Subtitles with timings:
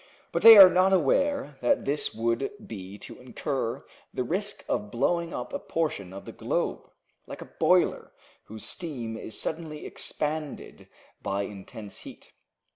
[0.31, 5.31] But they are not aware that this would be to incur the risk of blowing
[5.31, 6.89] up a portion of the globe,
[7.27, 8.11] like a boiler
[8.45, 10.87] whose steam is suddenly expanded
[11.21, 12.33] by intense heat.